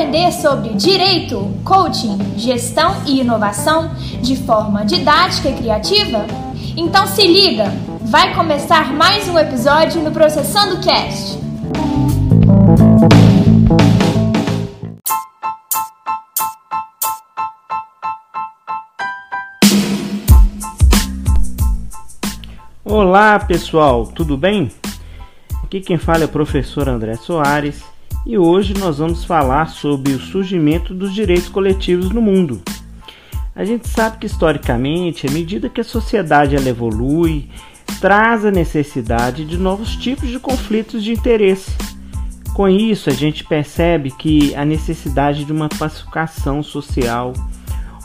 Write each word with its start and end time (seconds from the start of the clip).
aprender 0.00 0.32
sobre 0.32 0.70
direito, 0.70 1.54
coaching, 1.62 2.16
gestão 2.34 3.02
e 3.06 3.20
inovação 3.20 3.94
de 4.22 4.34
forma 4.34 4.82
didática 4.82 5.50
e 5.50 5.54
criativa? 5.54 6.24
Então 6.74 7.06
se 7.06 7.26
liga, 7.26 7.66
vai 8.00 8.34
começar 8.34 8.94
mais 8.94 9.28
um 9.28 9.38
episódio 9.38 10.00
no 10.00 10.10
Processando 10.10 10.80
Cast. 10.80 11.38
Olá 22.82 23.38
pessoal, 23.38 24.06
tudo 24.06 24.38
bem? 24.38 24.72
Aqui 25.62 25.82
quem 25.82 25.98
fala 25.98 26.22
é 26.22 26.24
o 26.24 26.28
professor 26.28 26.88
André 26.88 27.16
Soares 27.16 27.99
e 28.26 28.36
hoje 28.36 28.74
nós 28.74 28.98
vamos 28.98 29.24
falar 29.24 29.68
sobre 29.68 30.12
o 30.12 30.20
surgimento 30.20 30.92
dos 30.92 31.14
direitos 31.14 31.48
coletivos 31.48 32.10
no 32.10 32.20
mundo. 32.20 32.60
A 33.54 33.64
gente 33.64 33.88
sabe 33.88 34.18
que 34.18 34.26
historicamente, 34.26 35.26
à 35.26 35.30
medida 35.30 35.68
que 35.68 35.80
a 35.80 35.84
sociedade 35.84 36.54
ela 36.54 36.68
evolui, 36.68 37.48
traz 38.00 38.44
a 38.44 38.50
necessidade 38.50 39.44
de 39.44 39.58
novos 39.58 39.96
tipos 39.96 40.28
de 40.28 40.38
conflitos 40.38 41.02
de 41.02 41.12
interesse. 41.12 41.72
Com 42.54 42.68
isso, 42.68 43.10
a 43.10 43.12
gente 43.12 43.44
percebe 43.44 44.10
que 44.10 44.54
a 44.54 44.64
necessidade 44.64 45.44
de 45.44 45.52
uma 45.52 45.68
pacificação 45.68 46.62
social, 46.62 47.32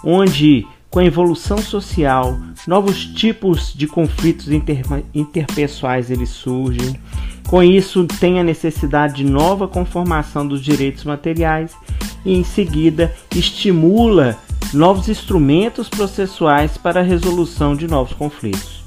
onde 0.03 0.65
com 0.95 0.99
a 0.99 1.05
evolução 1.05 1.57
social, 1.57 2.39
novos 2.65 3.05
tipos 3.05 3.73
de 3.73 3.85
conflitos 3.85 4.49
inter 4.49 4.81
interpessoais 5.13 6.09
eles 6.09 6.29
surgem 6.29 6.97
com 7.49 7.61
isso, 7.61 8.05
tem 8.05 8.39
a 8.39 8.43
necessidade 8.45 9.15
de 9.15 9.25
nova 9.25 9.67
conformação 9.67 10.47
dos 10.47 10.63
direitos 10.63 11.03
materiais 11.03 11.75
e, 12.25 12.33
em 12.33 12.45
seguida, 12.45 13.13
estimula 13.35 14.37
novos 14.73 15.09
instrumentos 15.09 15.89
processuais 15.89 16.77
para 16.77 17.01
a 17.01 17.03
resolução 17.03 17.75
de 17.75 17.89
novos 17.89 18.13
conflitos. 18.13 18.81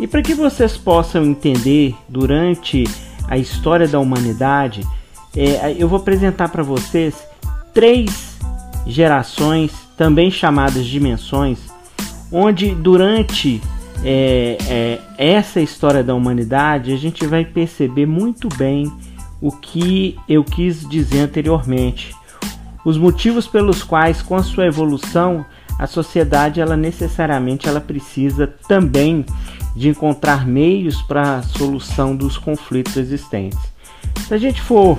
E 0.00 0.06
para 0.06 0.22
que 0.22 0.34
vocês 0.34 0.78
possam 0.78 1.22
entender 1.22 1.94
durante 2.08 2.84
a 3.28 3.36
história 3.36 3.86
da 3.86 4.00
humanidade, 4.00 4.88
é, 5.36 5.76
eu 5.78 5.86
vou 5.86 5.98
apresentar 5.98 6.48
para 6.48 6.62
vocês 6.62 7.14
três 7.74 8.38
gerações, 8.86 9.85
também 9.96 10.30
chamadas 10.30 10.86
dimensões, 10.86 11.58
onde 12.30 12.74
durante 12.74 13.60
é, 14.04 14.58
é, 14.68 15.00
essa 15.16 15.60
história 15.60 16.04
da 16.04 16.14
humanidade, 16.14 16.92
a 16.92 16.96
gente 16.96 17.26
vai 17.26 17.44
perceber 17.44 18.06
muito 18.06 18.48
bem 18.56 18.92
o 19.40 19.50
que 19.50 20.16
eu 20.28 20.44
quis 20.44 20.86
dizer 20.88 21.20
anteriormente. 21.20 22.14
Os 22.84 22.96
motivos 22.96 23.46
pelos 23.46 23.82
quais, 23.82 24.22
com 24.22 24.36
a 24.36 24.42
sua 24.42 24.66
evolução, 24.66 25.44
a 25.78 25.86
sociedade 25.86 26.60
ela 26.60 26.76
necessariamente 26.76 27.68
ela 27.68 27.80
precisa 27.80 28.46
também 28.68 29.24
de 29.74 29.88
encontrar 29.88 30.46
meios 30.46 31.02
para 31.02 31.36
a 31.36 31.42
solução 31.42 32.16
dos 32.16 32.38
conflitos 32.38 32.96
existentes. 32.96 33.58
Se 34.26 34.32
a 34.32 34.38
gente 34.38 34.62
for 34.62 34.98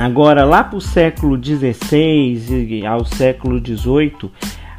agora 0.00 0.44
lá 0.44 0.64
para 0.64 0.78
o 0.78 0.80
século 0.80 1.38
XVI 1.42 2.86
ao 2.86 3.04
século 3.04 3.58
XVIII, 3.58 4.30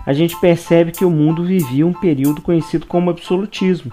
a 0.03 0.14
gente 0.14 0.39
percebe 0.41 0.91
que 0.91 1.05
o 1.05 1.11
mundo 1.11 1.45
vivia 1.45 1.86
um 1.86 1.94
período 1.94 2.41
conhecido 2.41 2.88
como 2.88 3.11
absolutismo, 3.11 3.92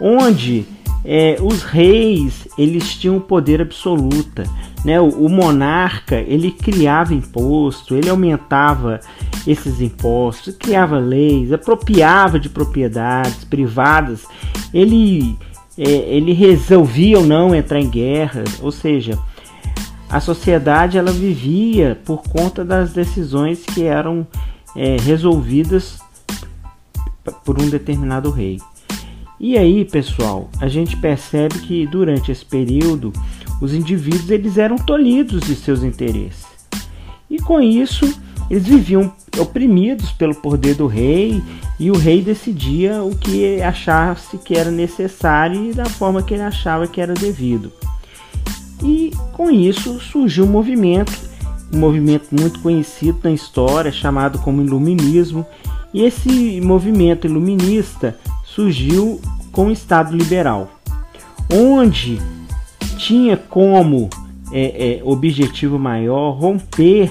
onde 0.00 0.64
é, 1.04 1.36
os 1.42 1.62
reis 1.62 2.48
eles 2.56 2.94
tinham 2.94 3.20
poder 3.20 3.60
absoluto, 3.60 4.42
né? 4.82 4.98
O, 4.98 5.26
o, 5.26 5.28
monarca 5.28 6.16
ele 6.16 6.50
criava 6.50 7.12
imposto, 7.12 7.94
ele 7.94 8.08
aumentava 8.08 9.00
esses 9.46 9.82
impostos, 9.82 10.56
criava 10.56 10.98
leis, 10.98 11.52
apropriava 11.52 12.40
de 12.40 12.48
propriedades 12.48 13.44
privadas, 13.44 14.24
ele 14.72 15.36
é, 15.78 15.82
ele 15.82 16.32
resolvia 16.32 17.18
ou 17.18 17.26
não 17.26 17.54
entrar 17.54 17.78
em 17.78 17.90
guerra, 17.90 18.42
ou 18.62 18.72
seja, 18.72 19.18
a 20.16 20.20
sociedade 20.20 20.96
ela 20.96 21.12
vivia 21.12 22.00
por 22.06 22.22
conta 22.22 22.64
das 22.64 22.94
decisões 22.94 23.62
que 23.66 23.82
eram 23.82 24.26
é, 24.74 24.96
resolvidas 24.98 25.98
por 27.44 27.60
um 27.60 27.68
determinado 27.68 28.30
rei. 28.30 28.58
E 29.38 29.58
aí, 29.58 29.84
pessoal, 29.84 30.48
a 30.58 30.68
gente 30.68 30.96
percebe 30.96 31.58
que 31.58 31.86
durante 31.86 32.32
esse 32.32 32.42
período 32.42 33.12
os 33.60 33.74
indivíduos 33.74 34.30
eles 34.30 34.56
eram 34.56 34.76
tolhidos 34.76 35.42
de 35.42 35.54
seus 35.54 35.82
interesses. 35.82 36.46
E 37.28 37.38
com 37.38 37.60
isso, 37.60 38.18
eles 38.50 38.66
viviam 38.66 39.12
oprimidos 39.38 40.12
pelo 40.12 40.34
poder 40.34 40.76
do 40.76 40.86
rei 40.86 41.42
e 41.78 41.90
o 41.90 41.98
rei 41.98 42.22
decidia 42.22 43.02
o 43.02 43.14
que 43.14 43.60
achasse 43.60 44.38
que 44.38 44.56
era 44.56 44.70
necessário 44.70 45.62
e 45.62 45.74
da 45.74 45.84
forma 45.84 46.22
que 46.22 46.32
ele 46.32 46.42
achava 46.42 46.86
que 46.86 47.02
era 47.02 47.12
devido. 47.12 47.70
E 48.82 49.12
com 49.32 49.50
isso 49.50 49.98
surgiu 50.00 50.44
um 50.44 50.50
movimento 50.50 51.26
um 51.72 51.78
movimento 51.78 52.28
muito 52.32 52.60
conhecido 52.60 53.18
na 53.24 53.32
história, 53.32 53.90
chamado 53.90 54.38
como 54.38 54.62
Iluminismo, 54.62 55.44
e 55.92 56.02
esse 56.02 56.60
movimento 56.60 57.26
iluminista 57.26 58.18
surgiu 58.44 59.20
com 59.50 59.66
o 59.66 59.72
Estado 59.72 60.16
liberal, 60.16 60.70
onde 61.52 62.20
tinha 62.96 63.36
como 63.36 64.08
é, 64.52 64.98
é, 64.98 65.04
objetivo 65.04 65.78
maior 65.78 66.32
romper 66.32 67.10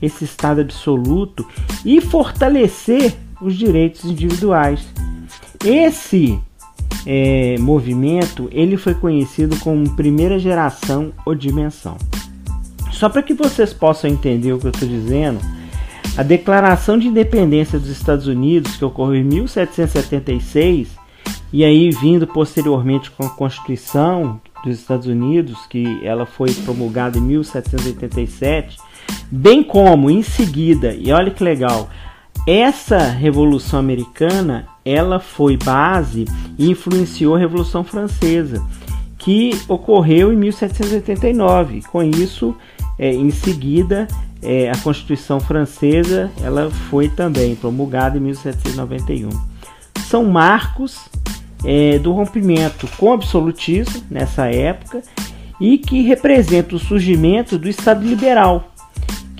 esse 0.00 0.24
Estado 0.24 0.60
absoluto 0.60 1.46
e 1.84 2.00
fortalecer 2.00 3.14
os 3.40 3.56
direitos 3.56 4.04
individuais. 4.04 4.84
Esse 5.64 6.40
é, 7.06 7.56
movimento 7.58 8.48
ele 8.52 8.76
foi 8.76 8.94
conhecido 8.94 9.56
como 9.60 9.96
primeira 9.96 10.38
geração 10.38 11.12
ou 11.26 11.34
dimensão. 11.34 11.96
Só 12.90 13.08
para 13.08 13.22
que 13.22 13.34
vocês 13.34 13.72
possam 13.72 14.10
entender 14.10 14.52
o 14.52 14.58
que 14.58 14.66
eu 14.66 14.70
estou 14.70 14.88
dizendo, 14.88 15.40
a 16.16 16.22
Declaração 16.22 16.98
de 16.98 17.08
Independência 17.08 17.78
dos 17.78 17.88
Estados 17.88 18.26
Unidos, 18.26 18.76
que 18.76 18.84
ocorreu 18.84 19.16
em 19.16 19.24
1776, 19.24 20.88
e 21.52 21.64
aí 21.64 21.90
vindo 21.90 22.26
posteriormente 22.26 23.10
com 23.10 23.24
a 23.24 23.30
Constituição 23.30 24.40
dos 24.62 24.78
Estados 24.78 25.06
Unidos, 25.06 25.66
que 25.66 26.00
ela 26.04 26.26
foi 26.26 26.52
promulgada 26.52 27.18
em 27.18 27.22
1787, 27.22 28.76
bem 29.30 29.62
como 29.62 30.10
em 30.10 30.22
seguida, 30.22 30.94
e 30.94 31.10
olha 31.10 31.30
que 31.30 31.42
legal, 31.42 31.88
essa 32.46 32.98
Revolução 32.98 33.78
Americana, 33.78 34.68
ela 34.84 35.18
foi 35.20 35.56
base 35.56 36.24
e 36.58 36.70
influenciou 36.70 37.36
a 37.36 37.38
Revolução 37.38 37.84
Francesa, 37.84 38.62
que 39.18 39.58
ocorreu 39.68 40.32
em 40.32 40.36
1789. 40.36 41.82
Com 41.90 42.02
isso, 42.02 42.54
é, 42.98 43.12
em 43.12 43.30
seguida, 43.30 44.08
é, 44.42 44.70
a 44.70 44.76
Constituição 44.78 45.38
Francesa 45.38 46.30
ela 46.42 46.70
foi 46.90 47.08
também 47.08 47.54
promulgada 47.54 48.18
em 48.18 48.20
1791. 48.20 49.28
São 50.08 50.24
marcos 50.24 50.98
é, 51.64 51.98
do 51.98 52.12
rompimento 52.12 52.88
com 52.98 53.06
o 53.06 53.12
absolutismo 53.12 54.02
nessa 54.10 54.46
época 54.46 55.02
e 55.60 55.78
que 55.78 56.02
representa 56.02 56.74
o 56.74 56.78
surgimento 56.78 57.56
do 57.56 57.68
Estado 57.68 58.04
liberal, 58.04 58.71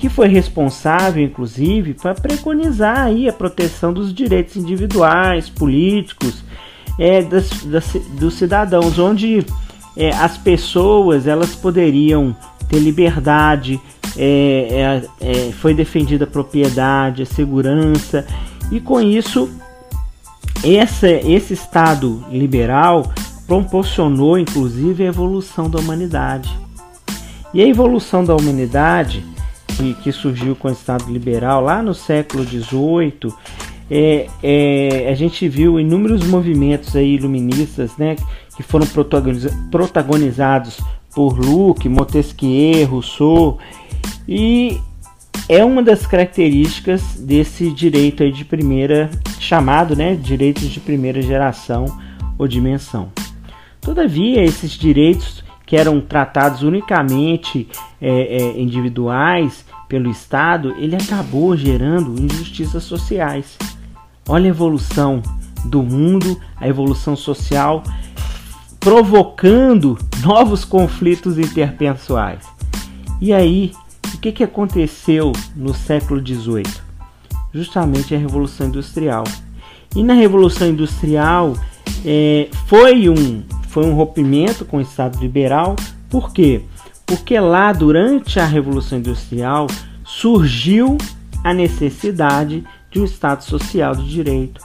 que 0.03 0.09
foi 0.09 0.27
responsável, 0.27 1.23
inclusive, 1.23 1.95
para 1.95 2.13
preconizar 2.13 3.03
aí 3.03 3.29
a 3.29 3.33
proteção 3.33 3.93
dos 3.93 4.13
direitos 4.13 4.57
individuais, 4.57 5.49
políticos, 5.49 6.43
é, 6.99 7.23
das, 7.23 7.49
das, 7.63 7.93
dos 8.19 8.35
cidadãos, 8.35 8.99
onde 8.99 9.47
é, 9.97 10.11
as 10.11 10.37
pessoas 10.37 11.29
elas 11.29 11.55
poderiam 11.55 12.35
ter 12.69 12.81
liberdade, 12.81 13.81
é, 14.17 15.05
é, 15.21 15.31
é, 15.31 15.53
foi 15.53 15.73
defendida 15.73 16.25
a 16.25 16.27
propriedade, 16.27 17.23
a 17.23 17.27
segurança, 17.27 18.27
e 18.73 18.81
com 18.81 19.01
isso 19.01 19.49
essa, 20.65 21.09
esse 21.09 21.55
Estado 21.55 22.25
liberal 22.29 23.13
proporcionou 23.47 24.37
inclusive 24.37 25.05
a 25.05 25.07
evolução 25.07 25.71
da 25.71 25.79
humanidade. 25.79 26.51
E 27.55 27.63
a 27.63 27.67
evolução 27.69 28.25
da 28.25 28.35
humanidade, 28.35 29.32
que, 29.83 29.95
que 29.95 30.13
surgiu 30.13 30.55
com 30.55 30.69
o 30.69 30.73
Estado 30.73 31.13
liberal 31.13 31.61
lá 31.61 31.83
no 31.83 31.93
século 31.93 32.45
XVIII, 32.45 33.35
é, 33.91 34.29
é, 34.43 35.11
a 35.11 35.15
gente 35.15 35.49
viu 35.49 35.81
inúmeros 35.81 36.25
movimentos 36.25 36.95
aí 36.95 37.17
iluministas 37.17 37.97
né, 37.97 38.17
que 38.57 38.63
foram 38.63 38.87
protagonizados 39.71 40.81
por 41.15 41.39
Luke, 41.39 41.89
Montesquieu, 41.89 42.87
Rousseau 42.87 43.59
e 44.27 44.81
é 45.49 45.65
uma 45.65 45.83
das 45.83 46.07
características 46.07 47.17
desse 47.17 47.71
direito 47.71 48.31
de 48.31 48.45
primeira 48.45 49.11
chamado, 49.41 49.97
né, 49.97 50.15
direitos 50.15 50.69
de 50.69 50.79
primeira 50.79 51.21
geração 51.21 51.87
ou 52.39 52.47
dimensão. 52.47 53.11
Todavia, 53.81 54.45
esses 54.45 54.71
direitos 54.71 55.43
que 55.67 55.77
eram 55.77 56.01
tratados 56.01 56.63
unicamente 56.63 57.69
é, 58.01 58.11
é, 58.11 58.61
individuais 58.61 59.65
pelo 59.93 60.11
Estado, 60.11 60.75
ele 60.79 60.97
acabou 60.97 61.55
gerando 61.55 62.19
injustiças 62.19 62.83
sociais. 62.83 63.59
Olha 64.27 64.47
a 64.47 64.49
evolução 64.49 65.23
do 65.67 65.83
mundo, 65.83 66.41
a 66.57 66.67
evolução 66.67 67.15
social, 67.15 67.83
provocando 68.81 69.99
novos 70.25 70.65
conflitos 70.65 71.37
interpessoais. 71.37 72.43
E 73.21 73.35
aí, 73.35 73.73
o 74.15 74.19
que, 74.19 74.33
que 74.33 74.43
aconteceu 74.43 75.31
no 75.55 75.75
século 75.75 76.27
XVIII? 76.27 76.65
Justamente 77.53 78.15
a 78.15 78.19
Revolução 78.19 78.69
Industrial. 78.69 79.25
E 79.95 80.03
na 80.03 80.15
Revolução 80.15 80.69
Industrial 80.69 81.53
é, 82.03 82.49
foi, 82.67 83.11
um, 83.11 83.43
foi 83.69 83.85
um 83.85 83.93
rompimento 83.93 84.65
com 84.65 84.79
o 84.79 84.81
Estado 84.81 85.21
liberal. 85.21 85.77
Por 86.09 86.33
quê? 86.33 86.63
Porque 87.07 87.39
lá, 87.39 87.73
durante 87.73 88.41
a 88.41 88.47
Revolução 88.47 88.99
Industrial, 88.99 89.67
surgiu 90.05 90.99
a 91.45 91.53
necessidade 91.53 92.65
de 92.91 93.01
um 93.01 93.05
Estado 93.05 93.43
social 93.43 93.95
de 93.95 94.09
direito, 94.09 94.61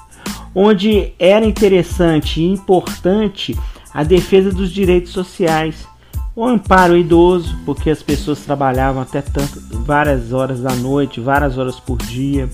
onde 0.53 1.13
era 1.17 1.45
interessante 1.45 2.41
e 2.41 2.45
importante 2.45 3.57
a 3.93 4.03
defesa 4.03 4.51
dos 4.51 4.71
direitos 4.71 5.11
sociais, 5.11 5.87
o 6.35 6.45
amparo 6.45 6.95
idoso, 6.95 7.57
porque 7.65 7.89
as 7.89 8.03
pessoas 8.03 8.39
trabalhavam 8.41 9.01
até 9.01 9.21
tanto, 9.21 9.59
várias 9.83 10.33
horas 10.33 10.61
da 10.61 10.75
noite, 10.75 11.19
várias 11.19 11.57
horas 11.57 11.79
por 11.79 11.97
dia, 11.97 12.47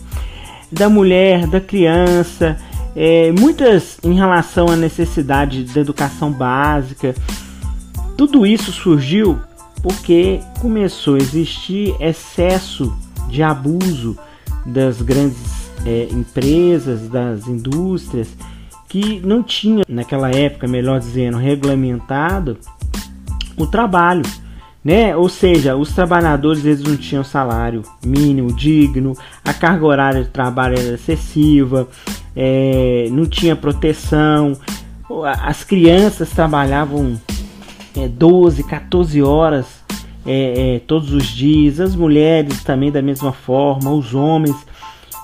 da 0.72 0.88
mulher, 0.90 1.48
da 1.48 1.60
criança, 1.60 2.58
é, 2.96 3.32
muitas 3.32 3.98
em 4.04 4.14
relação 4.14 4.68
à 4.68 4.76
necessidade 4.76 5.64
da 5.66 5.82
educação 5.82 6.32
básica. 6.32 7.14
Tudo 8.18 8.46
isso 8.46 8.72
surgiu 8.72 9.40
porque 9.84 10.40
começou 10.62 11.16
a 11.16 11.18
existir 11.18 11.94
excesso 12.00 12.98
de 13.28 13.44
abuso 13.44 14.18
das 14.66 15.02
grandes 15.02 15.70
é, 15.86 16.08
empresas, 16.10 17.10
das 17.10 17.46
indústrias, 17.48 18.30
que 18.88 19.20
não 19.20 19.44
tinha 19.44 19.84
naquela 19.90 20.32
época, 20.32 20.68
melhor 20.68 21.00
dizendo, 21.00 21.38
regulamentado 21.38 22.58
o 23.58 23.68
trabalho. 23.68 24.24
Né? 24.84 25.16
Ou 25.16 25.28
seja, 25.28 25.76
os 25.76 25.94
trabalhadores 25.94 26.64
eles 26.64 26.82
não 26.82 26.96
tinham 26.96 27.24
salário 27.24 27.84
mínimo 28.06 28.54
digno, 28.54 29.18
a 29.44 29.54
carga 29.54 29.86
horária 29.86 30.24
de 30.24 30.30
trabalho 30.30 30.78
era 30.78 30.96
excessiva, 30.96 31.88
é, 32.36 33.08
não 33.12 33.26
tinha 33.26 33.56
proteção, 33.56 34.58
as 35.42 35.64
crianças 35.64 36.30
trabalhavam 36.30 37.20
é, 37.96 38.08
12, 38.08 38.64
14 38.64 39.22
horas 39.22 39.84
é, 40.26 40.76
é, 40.76 40.80
todos 40.80 41.12
os 41.14 41.28
dias, 41.28 41.80
as 41.80 41.96
mulheres 41.96 42.64
também 42.64 42.92
da 42.92 43.02
mesma 43.02 43.34
forma, 43.34 43.92
os 43.92 44.14
homens. 44.14 44.56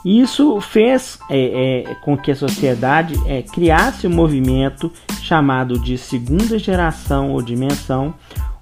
Isso 0.04 0.60
fez 0.62 1.20
é, 1.30 1.84
é, 1.90 1.96
com 1.96 2.18
que 2.18 2.32
a 2.32 2.36
sociedade 2.36 3.16
é, 3.26 3.42
criasse 3.42 4.08
um 4.08 4.14
movimento 4.14 4.92
chamado 5.22 5.80
de 5.80 5.98
segunda 5.98 6.58
geração 6.58 7.32
ou 7.32 7.42
dimensão, 7.42 8.14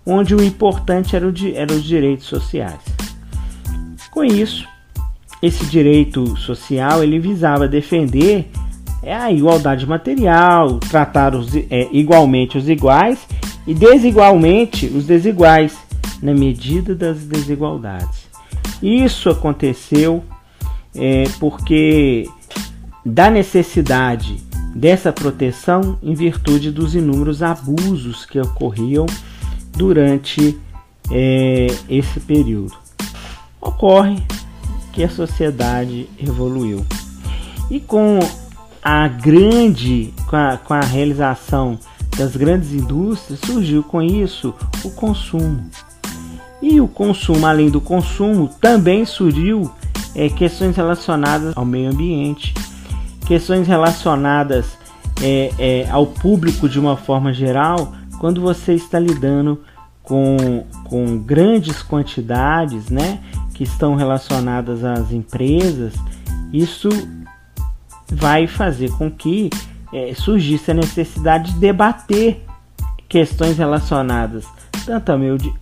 onde 0.06 0.34
o 0.34 0.44
importante 0.44 1.16
era, 1.16 1.26
eram 1.54 1.76
os 1.76 1.84
direitos 1.84 2.26
sociais. 2.26 2.82
Com 4.12 4.24
isso, 4.24 4.68
esse 5.42 5.66
direito 5.66 6.36
social 6.38 7.04
ele 7.04 7.20
visava 7.20 7.68
defender 7.68 8.50
é, 9.04 9.14
a 9.14 9.32
igualdade 9.32 9.86
material, 9.86 10.80
tratar 10.80 11.36
os, 11.36 11.50
igualmente 11.92 12.58
os 12.58 12.68
iguais 12.68 13.28
e 13.68 13.74
desigualmente 13.74 14.88
os 14.88 15.06
desiguais, 15.06 15.78
na 16.22 16.34
medida 16.34 16.96
das 16.96 17.20
desigualdades. 17.20 18.28
Isso 18.82 19.30
aconteceu 19.30 20.24
é, 20.96 21.26
porque 21.40 22.28
da 23.06 23.30
necessidade 23.30 24.38
dessa 24.74 25.12
proteção 25.12 25.98
em 26.02 26.14
virtude 26.14 26.72
dos 26.72 26.96
inúmeros 26.96 27.44
abusos 27.44 28.26
que 28.26 28.40
ocorriam 28.40 29.06
durante 29.76 30.58
é, 31.12 31.68
esse 31.90 32.20
período. 32.20 32.74
Ocorre 33.60 34.24
que 34.94 35.04
a 35.04 35.10
sociedade 35.10 36.10
evoluiu. 36.20 36.86
E 37.70 37.80
com 37.80 38.20
a 38.82 39.08
grande, 39.08 40.14
com 40.28 40.36
a, 40.36 40.58
com 40.58 40.74
a 40.74 40.80
realização 40.80 41.78
das 42.18 42.36
grandes 42.36 42.74
indústrias, 42.74 43.40
surgiu 43.40 43.84
com 43.84 44.02
isso 44.02 44.54
o 44.84 44.90
consumo. 44.92 45.70
E 46.62 46.82
o 46.82 46.88
consumo, 46.88 47.46
além 47.46 47.70
do 47.70 47.80
consumo, 47.80 48.50
também 48.60 49.06
surgiu 49.06 49.72
é, 50.16 50.28
questões 50.30 50.76
relacionadas 50.76 51.56
ao 51.56 51.64
meio 51.64 51.92
ambiente, 51.92 52.54
questões 53.26 53.68
relacionadas 53.68 54.66
é, 55.22 55.52
é, 55.60 55.90
ao 55.90 56.08
público 56.08 56.68
de 56.68 56.80
uma 56.80 56.98
forma 56.98 57.32
geral, 57.32 57.94
quando 58.20 58.42
você 58.42 58.74
está 58.74 59.00
lidando 59.00 59.62
com, 60.02 60.66
com 60.86 61.18
grandes 61.20 61.84
quantidades, 61.84 62.90
né, 62.90 63.20
que 63.54 63.64
estão 63.64 63.96
relacionadas 63.96 64.84
às 64.84 65.12
empresas, 65.12 65.94
isso 66.52 66.90
vai 68.12 68.48
fazer 68.48 68.90
com 68.92 69.12
que 69.12 69.50
é, 69.98 70.14
surgisse 70.14 70.72
a 70.72 70.74
necessidade 70.74 71.54
de 71.54 71.60
debater 71.60 72.44
questões 73.08 73.58
relacionadas 73.58 74.46
tanto 74.86 75.12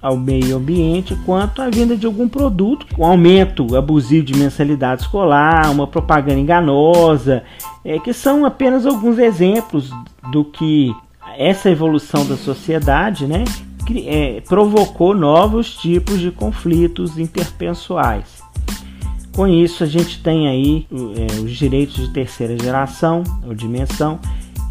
ao 0.02 0.16
meio, 0.16 0.56
ambiente 0.56 1.16
quanto 1.26 1.60
à 1.60 1.68
venda 1.68 1.98
de 1.98 2.06
algum 2.06 2.28
produto. 2.28 2.86
Um 2.96 3.04
aumento 3.04 3.76
abusivo 3.76 4.24
de 4.24 4.38
mensalidade 4.38 5.02
escolar, 5.02 5.72
uma 5.72 5.88
propaganda 5.88 6.40
enganosa, 6.40 7.44
é, 7.84 7.98
que 7.98 8.14
são 8.14 8.46
apenas 8.46 8.86
alguns 8.86 9.18
exemplos 9.18 9.90
do 10.32 10.46
que 10.46 10.94
essa 11.40 11.72
evolução 11.72 12.24
da 12.26 12.38
sociedade 12.38 13.26
né, 13.26 13.44
é, 14.06 14.42
provocou 14.48 15.16
novos 15.16 15.76
tipos 15.76 16.20
de 16.20 16.30
conflitos 16.30 17.18
interpessoais. 17.18 18.35
Com 19.36 19.46
isso, 19.46 19.84
a 19.84 19.88
gente 19.88 20.24
tem 20.24 20.48
aí 20.48 20.88
é, 20.92 21.42
os 21.42 21.52
direitos 21.52 21.98
de 21.98 22.14
terceira 22.14 22.58
geração 22.58 23.22
ou 23.46 23.54
dimensão, 23.54 24.18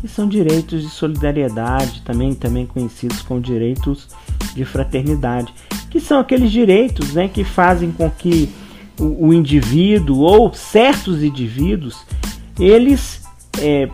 que 0.00 0.08
são 0.08 0.26
direitos 0.26 0.80
de 0.80 0.88
solidariedade, 0.88 2.00
também, 2.00 2.34
também 2.34 2.64
conhecidos 2.64 3.20
como 3.20 3.42
direitos 3.42 4.08
de 4.54 4.64
fraternidade, 4.64 5.52
que 5.90 6.00
são 6.00 6.18
aqueles 6.18 6.50
direitos 6.50 7.12
né, 7.12 7.28
que 7.28 7.44
fazem 7.44 7.92
com 7.92 8.10
que 8.10 8.48
o, 8.98 9.28
o 9.28 9.34
indivíduo 9.34 10.20
ou 10.20 10.54
certos 10.54 11.22
indivíduos 11.22 12.02
eles 12.58 13.22
é, 13.60 13.90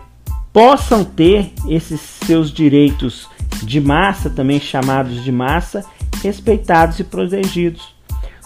possam 0.53 1.03
ter 1.03 1.51
esses 1.67 1.99
seus 1.99 2.49
direitos 2.49 3.27
de 3.61 3.81
massa, 3.81 4.29
também 4.29 4.59
chamados 4.59 5.21
de 5.21 5.31
massa, 5.33 5.83
respeitados 6.23 6.97
e 6.97 7.03
protegidos. 7.03 7.93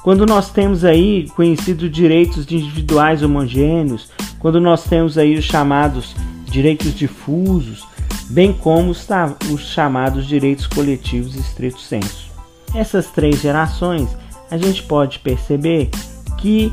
Quando 0.06 0.24
nós 0.24 0.52
temos 0.52 0.86
aí 0.86 1.28
conhecidos 1.36 1.90
direitos 1.90 2.46
individuais 2.52 3.24
homogêneos, 3.24 4.12
quando 4.38 4.62
nós 4.62 4.84
temos 4.84 5.18
aí 5.18 5.36
os 5.36 5.44
chamados 5.44 6.16
direitos 6.46 6.94
difusos, 6.94 7.84
bem 8.30 8.54
como 8.54 8.92
os, 8.92 9.08
os 9.52 9.62
chamados 9.62 10.28
direitos 10.28 10.68
coletivos 10.68 11.34
estrito 11.34 11.80
senso. 11.80 12.30
Essas 12.76 13.08
três 13.08 13.42
gerações, 13.42 14.16
a 14.52 14.60
gente 14.60 14.84
pode 14.84 15.18
perceber 15.18 15.90
que, 16.38 16.72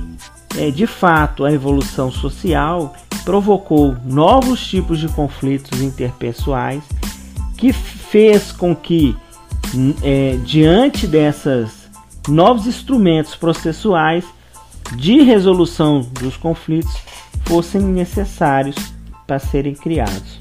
é, 0.58 0.70
de 0.70 0.86
fato, 0.86 1.46
a 1.46 1.50
evolução 1.50 2.12
social 2.12 2.92
provocou 3.24 3.96
novos 4.04 4.62
tipos 4.62 4.98
de 4.98 5.08
conflitos 5.08 5.80
interpessoais, 5.80 6.82
que 7.56 7.72
fez 7.72 8.52
com 8.52 8.76
que, 8.76 9.16
é, 10.02 10.36
diante 10.44 11.06
dessas 11.06 11.81
novos 12.28 12.66
instrumentos 12.66 13.34
processuais 13.34 14.24
de 14.96 15.22
resolução 15.22 16.00
dos 16.00 16.36
conflitos, 16.36 16.94
fossem 17.44 17.80
necessários 17.80 18.76
para 19.26 19.38
serem 19.38 19.74
criados. 19.74 20.38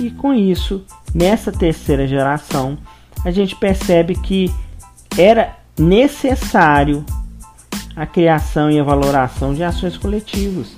E 0.00 0.10
com 0.10 0.32
isso, 0.34 0.84
nessa 1.14 1.52
terceira 1.52 2.06
geração, 2.06 2.76
a 3.24 3.30
gente 3.30 3.54
percebe 3.54 4.14
que 4.14 4.52
era 5.16 5.56
necessário 5.78 7.04
a 7.94 8.04
criação 8.06 8.70
e 8.70 8.78
a 8.78 8.82
valoração 8.82 9.54
de 9.54 9.62
ações 9.62 9.96
coletivas. 9.96 10.76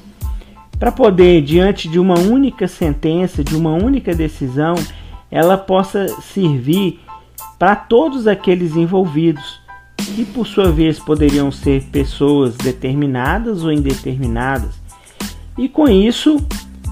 Para 0.78 0.92
poder, 0.92 1.42
diante 1.42 1.88
de 1.88 1.98
uma 1.98 2.18
única 2.18 2.68
sentença, 2.68 3.42
de 3.42 3.56
uma 3.56 3.72
única 3.72 4.14
decisão, 4.14 4.74
ela 5.30 5.56
possa 5.56 6.08
servir 6.20 7.00
para 7.58 7.74
todos 7.74 8.26
aqueles 8.26 8.76
envolvidos, 8.76 9.60
que 10.14 10.24
por 10.24 10.46
sua 10.46 10.70
vez 10.70 10.98
poderiam 10.98 11.50
ser 11.50 11.82
pessoas 11.84 12.54
determinadas 12.56 13.64
ou 13.64 13.72
indeterminadas. 13.72 14.74
E 15.58 15.68
com 15.68 15.88
isso, 15.88 16.38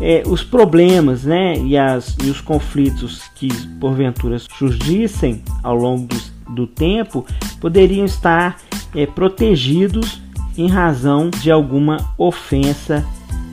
é, 0.01 0.23
os 0.27 0.43
problemas 0.43 1.25
né, 1.25 1.57
e, 1.59 1.77
as, 1.77 2.17
e 2.25 2.31
os 2.31 2.41
conflitos 2.41 3.23
que 3.35 3.49
porventura 3.79 4.39
surgissem 4.39 5.43
ao 5.63 5.77
longo 5.77 6.07
do, 6.07 6.55
do 6.55 6.67
tempo 6.67 7.27
poderiam 7.61 8.05
estar 8.05 8.59
é, 8.95 9.07
protegidos 9.07 10.21
em 10.57 10.69
razão 10.69 11.31
de 11.31 11.51
alguma 11.51 11.97
ofensa 12.17 13.05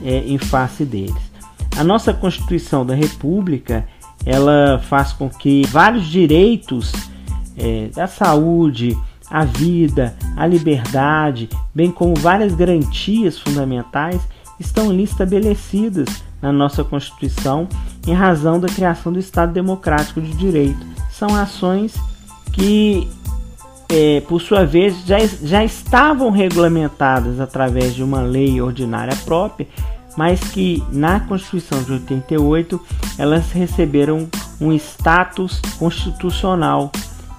é, 0.04 0.18
em 0.26 0.38
face 0.38 0.84
deles. 0.84 1.32
A 1.76 1.84
nossa 1.84 2.12
Constituição 2.12 2.84
da 2.84 2.94
República 2.94 3.86
ela 4.24 4.78
faz 4.78 5.12
com 5.12 5.28
que 5.28 5.66
vários 5.66 6.06
direitos 6.06 6.92
é, 7.56 7.88
da 7.94 8.06
saúde, 8.06 8.96
a 9.32 9.46
vida, 9.46 10.14
a 10.36 10.46
liberdade, 10.46 11.48
bem 11.74 11.90
como 11.90 12.14
várias 12.14 12.54
garantias 12.54 13.38
fundamentais 13.38 14.20
estão 14.60 14.90
ali 14.90 15.04
estabelecidas 15.04 16.22
na 16.42 16.52
nossa 16.52 16.84
Constituição 16.84 17.66
em 18.06 18.12
razão 18.12 18.60
da 18.60 18.68
criação 18.68 19.10
do 19.10 19.18
Estado 19.18 19.50
Democrático 19.54 20.20
de 20.20 20.34
Direito. 20.34 20.86
São 21.10 21.34
ações 21.34 21.94
que, 22.52 23.08
é, 23.88 24.20
por 24.28 24.38
sua 24.38 24.66
vez, 24.66 25.02
já, 25.06 25.18
já 25.42 25.64
estavam 25.64 26.30
regulamentadas 26.30 27.40
através 27.40 27.94
de 27.94 28.02
uma 28.02 28.20
lei 28.20 28.60
ordinária 28.60 29.16
própria, 29.24 29.66
mas 30.14 30.40
que 30.40 30.84
na 30.92 31.20
Constituição 31.20 31.82
de 31.82 31.92
88 31.92 32.78
elas 33.16 33.50
receberam 33.50 34.28
um 34.60 34.74
status 34.74 35.58
constitucional. 35.78 36.92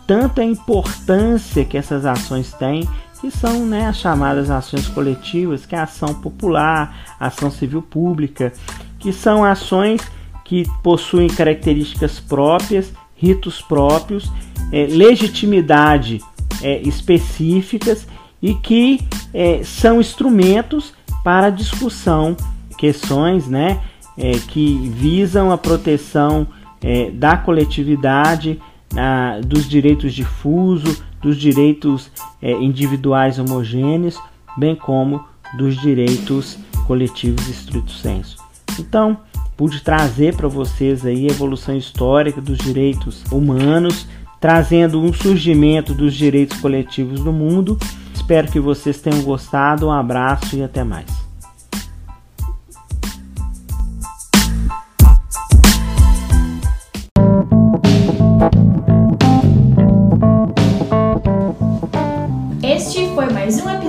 Tanto 0.05 0.41
a 0.41 0.43
importância 0.43 1.63
que 1.63 1.77
essas 1.77 2.05
ações 2.05 2.51
têm 2.53 2.87
que 3.23 3.31
são 3.31 3.65
né, 3.65 3.87
as 3.87 3.95
chamadas 3.95 4.49
ações 4.49 4.85
coletivas, 4.89 5.65
que 5.65 5.73
é 5.73 5.77
a 5.79 5.83
ação 5.83 6.13
popular, 6.13 7.15
a 7.17 7.27
ação 7.27 7.49
civil 7.49 7.81
pública, 7.81 8.51
que 8.99 9.13
são 9.13 9.45
ações 9.45 10.01
que 10.43 10.65
possuem 10.83 11.29
características 11.29 12.19
próprias, 12.19 12.91
ritos 13.15 13.61
próprios, 13.61 14.29
é, 14.73 14.87
legitimidade 14.87 16.19
é, 16.61 16.81
específicas 16.81 18.05
e 18.41 18.53
que 18.55 18.99
é, 19.33 19.63
são 19.63 20.01
instrumentos 20.01 20.93
para 21.23 21.49
discussão, 21.49 22.35
questões 22.77 23.47
né, 23.47 23.79
é, 24.17 24.33
que 24.49 24.89
visam 24.89 25.49
a 25.49 25.57
proteção 25.57 26.45
é, 26.81 27.09
da 27.09 27.37
coletividade, 27.37 28.59
a, 28.95 29.39
dos 29.39 29.67
direitos 29.67 30.13
difusos, 30.13 31.01
dos 31.21 31.37
direitos 31.37 32.11
é, 32.41 32.51
individuais 32.51 33.39
homogêneos, 33.39 34.17
bem 34.57 34.75
como 34.75 35.23
dos 35.57 35.79
direitos 35.79 36.57
coletivos 36.85 37.47
estrito 37.47 37.91
senso. 37.91 38.37
Então, 38.79 39.17
pude 39.55 39.81
trazer 39.81 40.35
para 40.35 40.47
vocês 40.47 41.05
aí 41.05 41.27
a 41.27 41.31
evolução 41.31 41.75
histórica 41.75 42.41
dos 42.41 42.57
direitos 42.57 43.23
humanos, 43.31 44.07
trazendo 44.39 45.01
um 45.01 45.13
surgimento 45.13 45.93
dos 45.93 46.13
direitos 46.13 46.59
coletivos 46.59 47.19
no 47.19 47.31
mundo. 47.31 47.77
Espero 48.13 48.51
que 48.51 48.59
vocês 48.59 48.99
tenham 48.99 49.21
gostado. 49.21 49.87
Um 49.87 49.91
abraço 49.91 50.55
e 50.55 50.63
até 50.63 50.83
mais. 50.83 51.22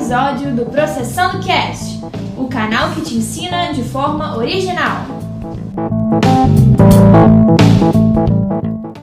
Episódio 0.04 0.54
do 0.54 0.66
Processando 0.66 1.42
Cast, 1.46 2.04
o 2.36 2.46
canal 2.46 2.90
que 2.90 3.00
te 3.00 3.14
ensina 3.14 3.72
de 3.72 3.82
forma 3.82 4.36
original. 4.36 5.06